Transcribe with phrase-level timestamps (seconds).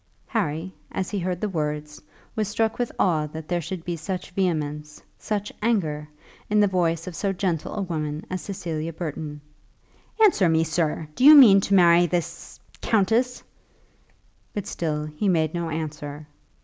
[0.25, 2.01] Harry, as he heard the words,
[2.35, 6.07] was struck with awe that there should be such vehemence, such anger,
[6.49, 9.41] in the voice of so gentle a woman as Cecilia Burton.
[10.23, 13.43] "Answer me, sir, do you mean to marry this countess?"
[14.55, 16.25] But still he made no answer.